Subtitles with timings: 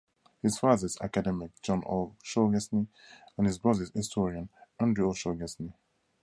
[0.41, 2.87] His father is academic John O'Shaughnessy
[3.37, 5.73] and his brother is historian Andrew O'Shaughnessy.